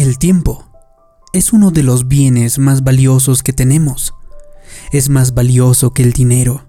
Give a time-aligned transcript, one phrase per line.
[0.00, 0.64] El tiempo
[1.34, 4.14] es uno de los bienes más valiosos que tenemos.
[4.92, 6.66] Es más valioso que el dinero.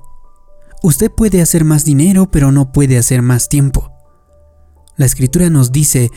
[0.83, 3.89] Usted puede hacer más dinero, pero no puede hacer más tiempo.
[4.97, 6.11] La escritura nos dice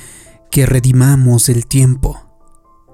[0.50, 2.18] que redimamos el tiempo.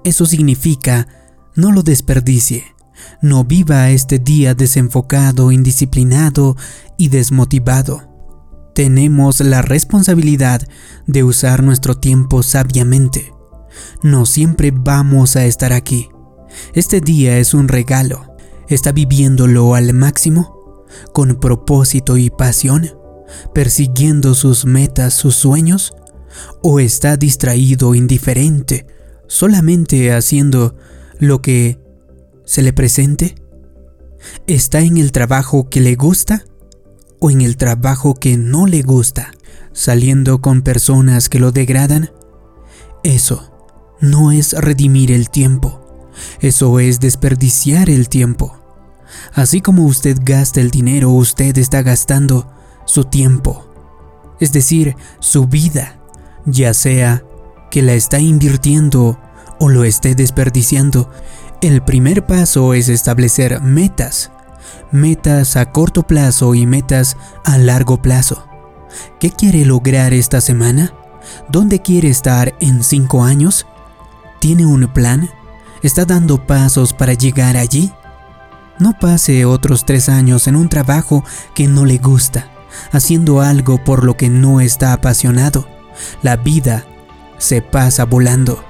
[0.03, 1.07] Eso significa
[1.55, 2.75] no lo desperdicie.
[3.23, 6.57] No viva este día desenfocado, indisciplinado
[6.95, 8.07] y desmotivado.
[8.75, 10.61] Tenemos la responsabilidad
[11.07, 13.33] de usar nuestro tiempo sabiamente.
[14.03, 16.09] No siempre vamos a estar aquí.
[16.73, 18.35] Este día es un regalo.
[18.67, 20.85] ¿Está viviéndolo al máximo?
[21.13, 22.89] ¿Con propósito y pasión?
[23.53, 25.93] ¿Persiguiendo sus metas, sus sueños?
[26.61, 28.87] ¿O está distraído, indiferente,
[29.27, 30.75] solamente haciendo
[31.19, 31.79] lo que
[32.45, 33.35] se le presente?
[34.47, 36.45] ¿Está en el trabajo que le gusta
[37.19, 39.31] o en el trabajo que no le gusta?
[39.73, 42.11] ¿Saliendo con personas que lo degradan?
[43.03, 43.50] Eso
[44.01, 45.79] no es redimir el tiempo,
[46.41, 48.57] eso es desperdiciar el tiempo.
[49.33, 52.51] Así como usted gasta el dinero, usted está gastando
[52.85, 53.65] su tiempo,
[54.39, 55.99] es decir, su vida,
[56.45, 57.23] ya sea
[57.69, 59.19] que la está invirtiendo
[59.59, 61.09] o lo esté desperdiciando.
[61.61, 64.31] El primer paso es establecer metas,
[64.91, 68.47] metas a corto plazo y metas a largo plazo.
[69.19, 70.93] ¿Qué quiere lograr esta semana?
[71.49, 73.67] ¿Dónde quiere estar en cinco años?
[74.41, 75.29] ¿Tiene un plan?
[75.83, 77.91] ¿Está dando pasos para llegar allí?
[78.79, 82.49] No pase otros tres años en un trabajo que no le gusta,
[82.91, 85.67] haciendo algo por lo que no está apasionado.
[86.23, 86.87] La vida
[87.37, 88.63] se pasa volando.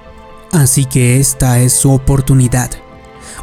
[0.52, 2.70] Así que esta es su oportunidad.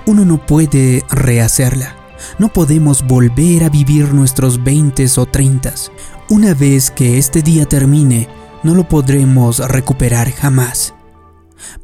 [0.05, 1.97] Uno no puede rehacerla.
[2.39, 5.73] No podemos volver a vivir nuestros 20 o 30.
[6.29, 8.29] Una vez que este día termine,
[8.63, 10.93] no lo podremos recuperar jamás.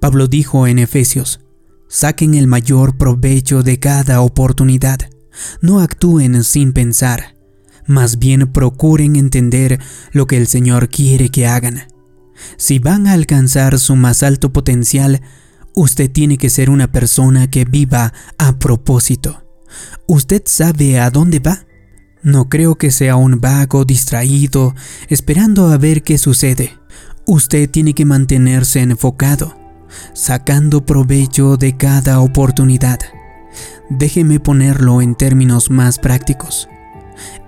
[0.01, 1.41] Pablo dijo en Efesios,
[1.89, 4.99] saquen el mayor provecho de cada oportunidad,
[5.61, 7.37] no actúen sin pensar,
[7.87, 9.81] más bien procuren entender
[10.13, 11.83] lo que el Señor quiere que hagan.
[12.57, 15.23] Si van a alcanzar su más alto potencial,
[15.75, 19.45] usted tiene que ser una persona que viva a propósito.
[20.07, 21.67] ¿Usted sabe a dónde va?
[22.23, 24.75] No creo que sea un vago distraído
[25.09, 26.79] esperando a ver qué sucede.
[27.27, 29.64] Usted tiene que mantenerse enfocado
[30.13, 32.99] sacando provecho de cada oportunidad.
[33.91, 36.69] Déjeme ponerlo en términos más prácticos.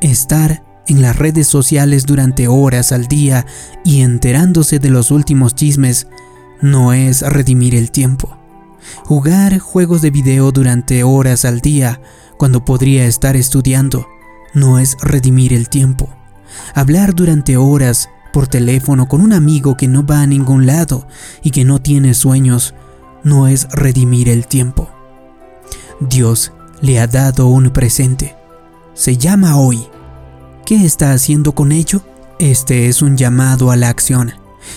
[0.01, 3.47] Estar en las redes sociales durante horas al día
[3.85, 6.07] y enterándose de los últimos chismes
[6.61, 8.37] no es redimir el tiempo.
[9.05, 12.01] Jugar juegos de video durante horas al día
[12.39, 14.07] cuando podría estar estudiando
[14.55, 16.09] no es redimir el tiempo.
[16.75, 21.09] Hablar durante horas por teléfono con un amigo que no va a ningún lado
[21.43, 22.75] y que no tiene sueños
[23.25, 24.91] no es redimir el tiempo.
[26.01, 26.53] Dios
[26.83, 28.37] le ha dado un presente.
[28.93, 29.87] Se llama hoy.
[30.67, 32.03] ¿Qué está haciendo con ello?
[32.39, 34.35] Este es un llamado a la acción.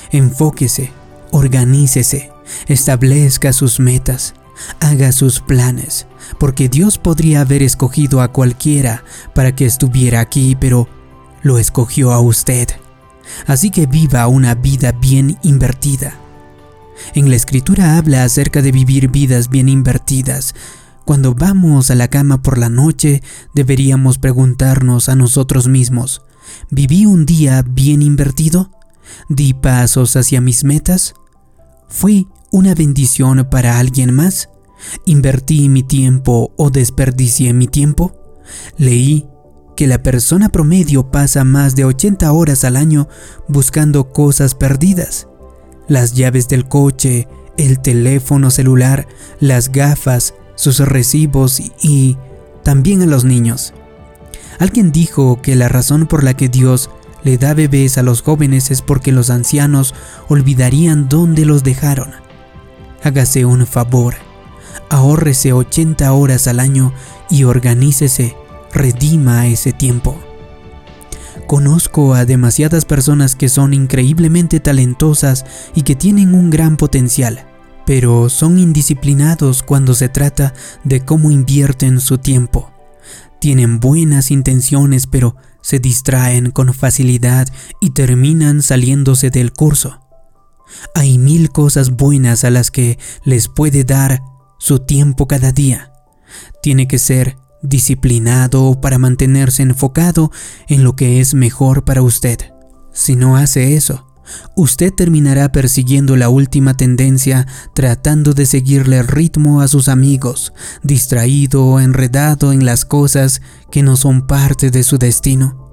[0.09, 0.93] Enfóquese,
[1.31, 2.31] organícese,
[2.69, 4.35] establezca sus metas,
[4.79, 6.07] haga sus planes,
[6.39, 9.03] porque Dios podría haber escogido a cualquiera
[9.35, 10.87] para que estuviera aquí, pero
[11.41, 12.69] lo escogió a usted.
[13.45, 16.13] Así que viva una vida bien invertida.
[17.13, 20.53] En la escritura habla acerca de vivir vidas bien invertidas.
[21.05, 23.23] Cuando vamos a la cama por la noche,
[23.53, 26.21] deberíamos preguntarnos a nosotros mismos,
[26.69, 28.71] ¿viví un día bien invertido?
[29.27, 31.15] ¿Di pasos hacia mis metas?
[31.87, 34.49] ¿Fui una bendición para alguien más?
[35.05, 38.15] ¿Invertí mi tiempo o desperdicié mi tiempo?
[38.77, 39.27] ¿Leí
[39.79, 43.07] que la persona promedio pasa más de 80 horas al año
[43.47, 45.29] buscando cosas perdidas.
[45.87, 49.07] Las llaves del coche, el teléfono celular,
[49.39, 52.17] las gafas, sus recibos y
[52.61, 53.73] también a los niños.
[54.59, 56.89] Alguien dijo que la razón por la que Dios
[57.23, 59.95] le da bebés a los jóvenes es porque los ancianos
[60.27, 62.11] olvidarían dónde los dejaron.
[63.01, 64.15] Hágase un favor,
[64.89, 66.91] ahórrese 80 horas al año
[67.29, 68.35] y organícese
[68.73, 70.19] redima ese tiempo.
[71.47, 77.47] Conozco a demasiadas personas que son increíblemente talentosas y que tienen un gran potencial,
[77.85, 82.71] pero son indisciplinados cuando se trata de cómo invierten su tiempo.
[83.41, 87.47] Tienen buenas intenciones pero se distraen con facilidad
[87.81, 90.01] y terminan saliéndose del curso.
[90.93, 94.21] Hay mil cosas buenas a las que les puede dar
[94.59, 95.91] su tiempo cada día.
[96.61, 100.31] Tiene que ser disciplinado para mantenerse enfocado
[100.67, 102.37] en lo que es mejor para usted.
[102.93, 104.07] Si no hace eso,
[104.55, 110.53] usted terminará persiguiendo la última tendencia, tratando de seguirle el ritmo a sus amigos,
[110.83, 113.41] distraído o enredado en las cosas
[113.71, 115.69] que no son parte de su destino.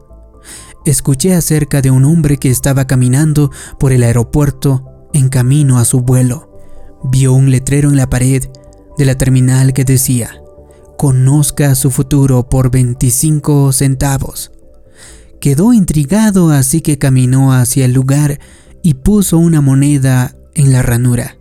[0.85, 6.03] Escuché acerca de un hombre que estaba caminando por el aeropuerto en camino a su
[6.03, 6.53] vuelo.
[7.03, 8.45] Vio un letrero en la pared
[8.97, 10.31] de la terminal que decía,
[10.97, 14.53] conozca su futuro por 25 centavos.
[15.41, 18.41] Quedó intrigado así que caminó hacia el lugar
[18.83, 21.37] y puso una moneda en la ranura.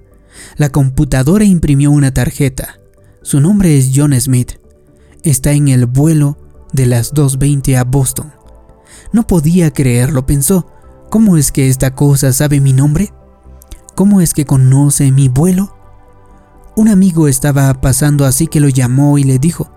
[0.57, 2.79] La computadora imprimió una tarjeta.
[3.21, 4.53] Su nombre es John Smith.
[5.23, 6.37] Está en el vuelo
[6.73, 8.33] de las 2.20 a Boston.
[9.11, 10.67] No podía creerlo, pensó.
[11.09, 13.13] ¿Cómo es que esta cosa sabe mi nombre?
[13.95, 15.74] ¿Cómo es que conoce mi vuelo?
[16.77, 19.71] Un amigo estaba pasando así que lo llamó y le dijo,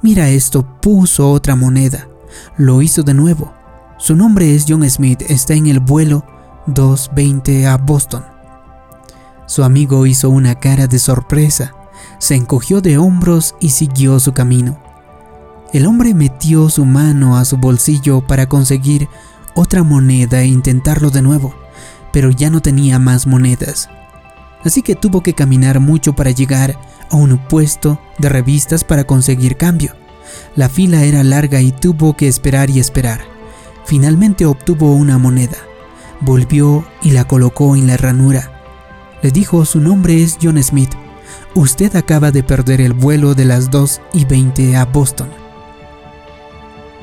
[0.00, 2.08] mira esto, puso otra moneda.
[2.56, 3.52] Lo hizo de nuevo.
[3.98, 6.24] Su nombre es John Smith, está en el vuelo
[6.66, 8.24] 220 a Boston.
[9.46, 11.74] Su amigo hizo una cara de sorpresa,
[12.18, 14.78] se encogió de hombros y siguió su camino.
[15.74, 19.08] El hombre metió su mano a su bolsillo para conseguir
[19.54, 21.54] otra moneda e intentarlo de nuevo,
[22.10, 23.90] pero ya no tenía más monedas.
[24.64, 26.78] Así que tuvo que caminar mucho para llegar
[27.10, 29.94] a un puesto de revistas para conseguir cambio.
[30.56, 33.20] La fila era larga y tuvo que esperar y esperar.
[33.84, 35.56] Finalmente obtuvo una moneda.
[36.20, 38.62] Volvió y la colocó en la ranura.
[39.22, 40.90] Le dijo su nombre es John Smith.
[41.54, 45.28] Usted acaba de perder el vuelo de las 2 y 20 a Boston.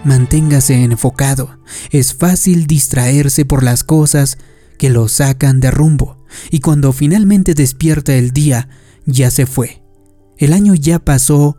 [0.03, 1.57] Manténgase enfocado.
[1.89, 4.37] Es fácil distraerse por las cosas
[4.77, 6.17] que lo sacan de rumbo.
[6.51, 8.69] Y cuando finalmente despierta el día,
[9.05, 9.83] ya se fue.
[10.37, 11.57] El año ya pasó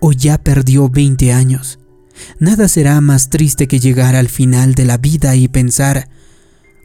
[0.00, 1.78] o ya perdió 20 años.
[2.38, 6.08] Nada será más triste que llegar al final de la vida y pensar,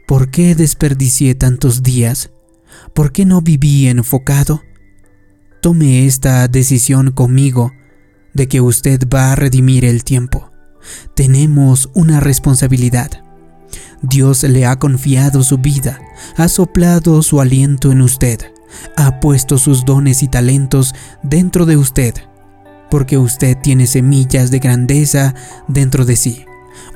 [0.06, 2.30] ¿por qué desperdicié tantos días?
[2.94, 4.62] ¿Por qué no viví enfocado?
[5.60, 7.72] Tome esta decisión conmigo
[8.34, 10.52] de que usted va a redimir el tiempo.
[11.14, 13.27] Tenemos una responsabilidad.
[14.02, 16.00] Dios le ha confiado su vida,
[16.36, 18.40] ha soplado su aliento en usted,
[18.96, 22.14] ha puesto sus dones y talentos dentro de usted
[22.90, 25.34] porque usted tiene semillas de grandeza
[25.66, 26.44] dentro de sí.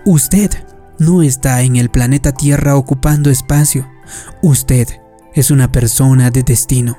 [0.04, 0.50] Usted
[0.98, 3.88] no está en el planeta Tierra ocupando espacio.
[4.42, 4.88] Usted
[5.34, 6.98] es una persona de destino.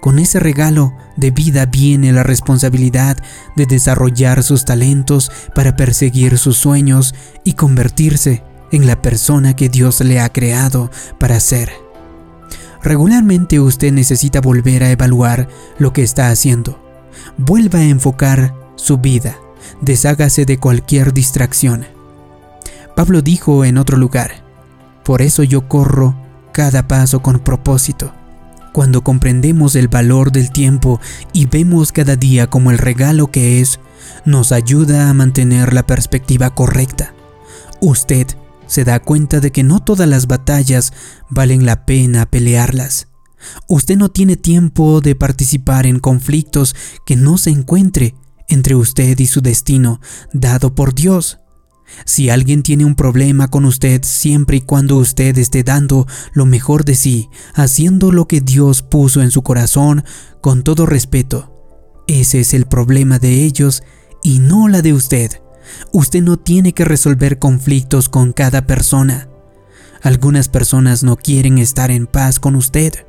[0.00, 3.18] Con ese regalo de vida viene la responsabilidad
[3.56, 7.14] de desarrollar sus talentos para perseguir sus sueños
[7.44, 11.70] y convertirse en la persona que Dios le ha creado para ser.
[12.82, 15.48] Regularmente usted necesita volver a evaluar
[15.78, 16.86] lo que está haciendo
[17.36, 19.36] vuelva a enfocar su vida,
[19.80, 21.86] deshágase de cualquier distracción.
[22.94, 24.44] Pablo dijo en otro lugar,
[25.04, 26.16] por eso yo corro
[26.52, 28.12] cada paso con propósito.
[28.72, 31.00] Cuando comprendemos el valor del tiempo
[31.32, 33.80] y vemos cada día como el regalo que es,
[34.24, 37.14] nos ayuda a mantener la perspectiva correcta.
[37.80, 38.26] Usted
[38.66, 40.92] se da cuenta de que no todas las batallas
[41.30, 43.08] valen la pena pelearlas.
[43.68, 46.74] Usted no tiene tiempo de participar en conflictos
[47.04, 48.14] que no se encuentre
[48.48, 50.00] entre usted y su destino
[50.32, 51.38] dado por Dios.
[52.04, 56.84] Si alguien tiene un problema con usted siempre y cuando usted esté dando lo mejor
[56.84, 60.04] de sí, haciendo lo que Dios puso en su corazón
[60.40, 61.52] con todo respeto,
[62.08, 63.82] ese es el problema de ellos
[64.22, 65.40] y no la de usted.
[65.92, 69.28] Usted no tiene que resolver conflictos con cada persona.
[70.02, 73.06] Algunas personas no quieren estar en paz con usted.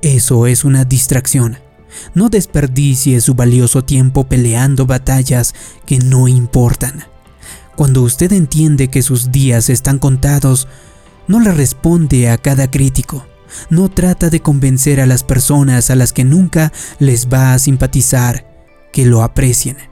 [0.00, 1.58] Eso es una distracción.
[2.14, 7.04] No desperdicie su valioso tiempo peleando batallas que no importan.
[7.76, 10.68] Cuando usted entiende que sus días están contados,
[11.26, 13.26] no le responde a cada crítico.
[13.70, 18.46] No trata de convencer a las personas a las que nunca les va a simpatizar
[18.92, 19.91] que lo aprecien.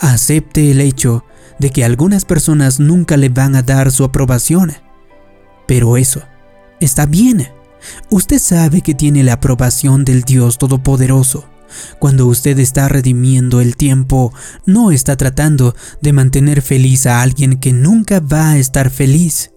[0.00, 1.24] Acepte el hecho
[1.58, 4.72] de que algunas personas nunca le van a dar su aprobación.
[5.68, 6.22] Pero eso
[6.80, 7.48] está bien.
[8.10, 11.48] Usted sabe que tiene la aprobación del Dios Todopoderoso.
[11.98, 14.32] Cuando usted está redimiendo el tiempo,
[14.66, 19.52] no está tratando de mantener feliz a alguien que nunca va a estar feliz.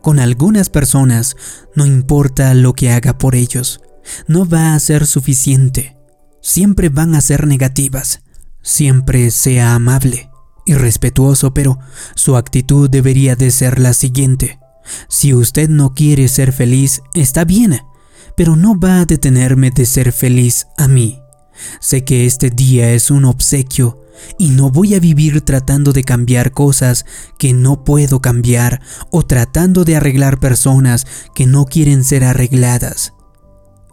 [0.00, 1.36] Con algunas personas,
[1.74, 3.80] no importa lo que haga por ellos,
[4.26, 5.96] no va a ser suficiente.
[6.40, 8.22] Siempre van a ser negativas.
[8.62, 10.30] Siempre sea amable
[10.64, 11.78] y respetuoso, pero
[12.14, 14.60] su actitud debería de ser la siguiente.
[15.08, 17.80] Si usted no quiere ser feliz, está bien,
[18.36, 21.20] pero no va a detenerme de ser feliz a mí.
[21.80, 24.00] Sé que este día es un obsequio
[24.38, 27.04] y no voy a vivir tratando de cambiar cosas
[27.38, 33.12] que no puedo cambiar o tratando de arreglar personas que no quieren ser arregladas.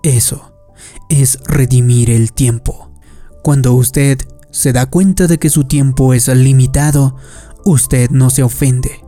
[0.03, 0.53] Eso
[1.09, 2.91] es redimir el tiempo.
[3.43, 4.19] Cuando usted
[4.51, 7.15] se da cuenta de que su tiempo es limitado,
[7.65, 9.03] usted no se ofende,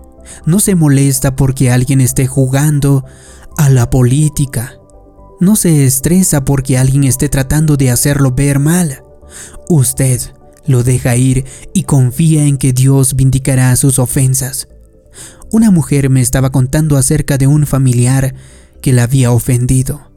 [0.45, 3.05] no se molesta porque alguien esté jugando
[3.57, 4.79] a la política,
[5.39, 9.03] no se estresa porque alguien esté tratando de hacerlo ver mal.
[9.69, 10.21] Usted
[10.67, 14.67] lo deja ir y confía en que Dios vindicará sus ofensas.
[15.51, 18.35] Una mujer me estaba contando acerca de un familiar
[18.81, 20.11] que la había ofendido.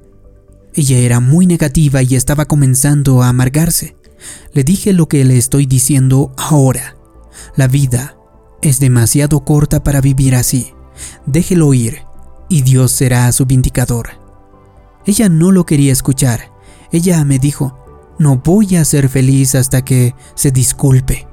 [0.75, 3.97] Ella era muy negativa y estaba comenzando a amargarse.
[4.53, 6.97] Le dije lo que le estoy diciendo ahora.
[7.57, 8.17] La vida
[8.63, 10.73] es demasiado corta para vivir así.
[11.27, 12.03] Déjelo ir
[12.49, 14.11] y Dios será su vindicador.
[15.07, 16.53] Ella no lo quería escuchar.
[16.93, 17.79] Ella me dijo,
[18.19, 21.27] no voy a ser feliz hasta que se disculpe.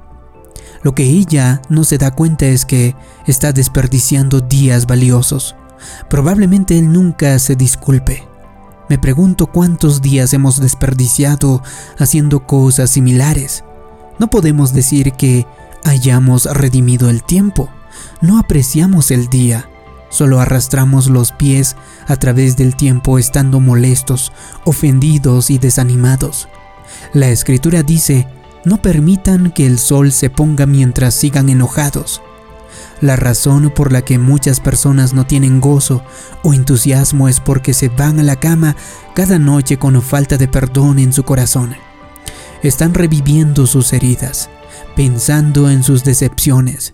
[0.83, 2.95] Lo que ella no se da cuenta es que
[3.27, 5.55] está desperdiciando días valiosos.
[6.09, 8.27] Probablemente él nunca se disculpe.
[8.91, 11.63] Me pregunto cuántos días hemos desperdiciado
[11.97, 13.63] haciendo cosas similares.
[14.19, 15.47] No podemos decir que
[15.85, 17.69] hayamos redimido el tiempo.
[18.19, 19.69] No apreciamos el día.
[20.09, 24.33] Solo arrastramos los pies a través del tiempo estando molestos,
[24.65, 26.49] ofendidos y desanimados.
[27.13, 28.27] La escritura dice,
[28.65, 32.21] no permitan que el sol se ponga mientras sigan enojados.
[33.01, 36.03] La razón por la que muchas personas no tienen gozo
[36.43, 38.75] o entusiasmo es porque se van a la cama
[39.15, 41.75] cada noche con falta de perdón en su corazón.
[42.61, 44.51] Están reviviendo sus heridas,
[44.95, 46.93] pensando en sus decepciones.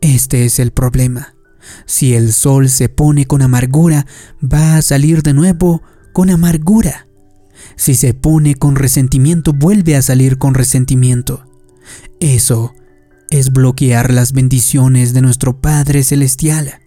[0.00, 1.36] Este es el problema.
[1.86, 4.06] Si el sol se pone con amargura,
[4.42, 5.82] va a salir de nuevo
[6.12, 7.06] con amargura.
[7.76, 11.46] Si se pone con resentimiento, vuelve a salir con resentimiento.
[12.18, 12.74] Eso
[13.30, 16.80] es bloquear las bendiciones de nuestro Padre Celestial.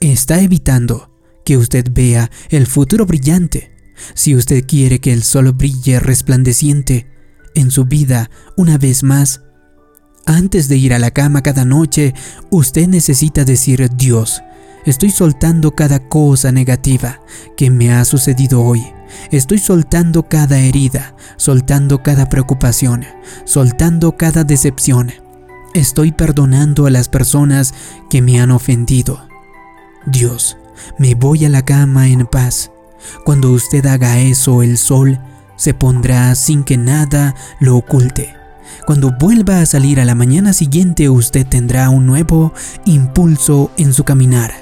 [0.00, 1.10] Está evitando
[1.44, 3.70] que usted vea el futuro brillante.
[4.14, 7.06] Si usted quiere que el sol brille resplandeciente
[7.54, 9.42] en su vida una vez más,
[10.24, 12.14] antes de ir a la cama cada noche,
[12.50, 14.42] usted necesita decir Dios,
[14.86, 17.20] estoy soltando cada cosa negativa
[17.56, 18.82] que me ha sucedido hoy.
[19.30, 23.04] Estoy soltando cada herida, soltando cada preocupación,
[23.44, 25.12] soltando cada decepción.
[25.78, 27.72] Estoy perdonando a las personas
[28.10, 29.28] que me han ofendido.
[30.06, 30.56] Dios,
[30.98, 32.72] me voy a la cama en paz.
[33.24, 35.20] Cuando usted haga eso, el sol
[35.54, 38.34] se pondrá sin que nada lo oculte.
[38.86, 42.52] Cuando vuelva a salir a la mañana siguiente, usted tendrá un nuevo
[42.84, 44.52] impulso en su caminar.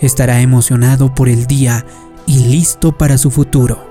[0.00, 1.84] Estará emocionado por el día
[2.24, 3.86] y listo para su futuro.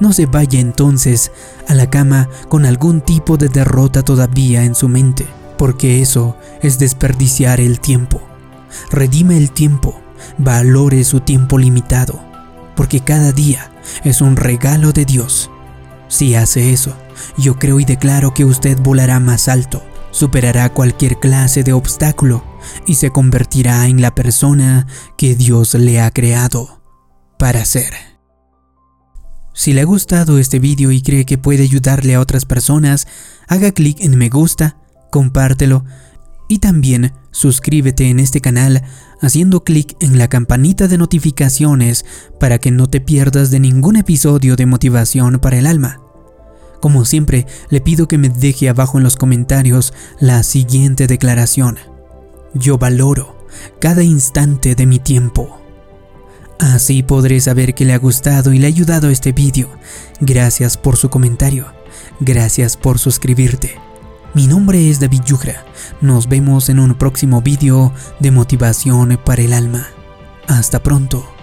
[0.00, 1.32] No se vaya entonces
[1.66, 5.26] a la cama con algún tipo de derrota todavía en su mente,
[5.56, 8.20] porque eso es desperdiciar el tiempo.
[8.90, 10.00] Redime el tiempo,
[10.38, 12.20] valore su tiempo limitado,
[12.74, 13.70] porque cada día
[14.04, 15.50] es un regalo de Dios.
[16.08, 16.96] Si hace eso,
[17.36, 22.44] yo creo y declaro que usted volará más alto, superará cualquier clase de obstáculo
[22.86, 24.86] y se convertirá en la persona
[25.16, 26.82] que Dios le ha creado
[27.38, 27.94] para ser.
[29.52, 33.08] Si le ha gustado este vídeo y cree que puede ayudarle a otras personas,
[33.48, 34.76] haga clic en me gusta,
[35.16, 35.82] compártelo
[36.46, 38.82] y también suscríbete en este canal
[39.22, 42.04] haciendo clic en la campanita de notificaciones
[42.38, 46.02] para que no te pierdas de ningún episodio de motivación para el alma.
[46.82, 51.78] Como siempre, le pido que me deje abajo en los comentarios la siguiente declaración.
[52.52, 53.38] Yo valoro
[53.80, 55.58] cada instante de mi tiempo.
[56.58, 59.70] Así podré saber que le ha gustado y le ha ayudado este vídeo.
[60.20, 61.72] Gracias por su comentario.
[62.20, 63.85] Gracias por suscribirte.
[64.36, 65.64] Mi nombre es David Yugra.
[66.02, 67.90] Nos vemos en un próximo vídeo
[68.20, 69.86] de motivación para el alma.
[70.46, 71.35] Hasta pronto.